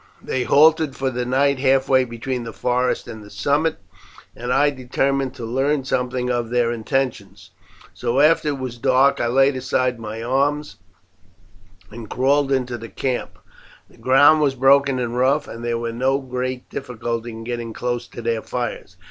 They 0.23 0.45
halted 0.45 0.95
for 0.95 1.11
the 1.11 1.25
night 1.25 1.59
halfway 1.59 2.05
between 2.05 2.43
the 2.43 2.51
forest 2.51 3.07
and 3.07 3.23
the 3.23 3.29
summit, 3.29 3.77
and 4.35 4.51
I 4.51 4.71
determined 4.71 5.35
to 5.35 5.45
learn 5.45 5.83
something 5.85 6.31
of 6.31 6.49
their 6.49 6.71
intentions. 6.71 7.51
So 7.93 8.19
after 8.19 8.47
it 8.47 8.57
was 8.57 8.79
dark 8.79 9.21
I 9.21 9.27
laid 9.27 9.55
aside 9.55 9.99
my 9.99 10.23
arms 10.23 10.77
and 11.91 12.09
crawled 12.09 12.51
into 12.51 12.79
the 12.79 12.89
camp. 12.89 13.37
The 13.91 13.97
ground 13.97 14.41
was 14.41 14.55
broken 14.55 14.97
and 14.97 15.15
rough, 15.15 15.47
and 15.47 15.63
there 15.63 15.77
was 15.77 15.93
no 15.93 16.17
great 16.17 16.67
difficulty 16.67 17.29
in 17.29 17.43
getting 17.43 17.71
close 17.71 18.07
to 18.07 18.23
their 18.23 18.41
fires. 18.41 18.97